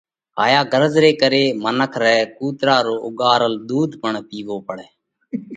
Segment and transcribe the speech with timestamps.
[0.39, 4.87] هائيا غرض ري ڪري منک رئہ ڪُوترا رو اُوڳارل ۮُوڌ پڻ پِيوو پڙئه۔